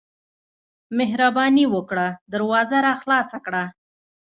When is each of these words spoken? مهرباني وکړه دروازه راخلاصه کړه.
مهرباني 0.97 1.65
وکړه 1.73 2.07
دروازه 2.33 2.77
راخلاصه 2.87 3.37
کړه. 3.45 3.63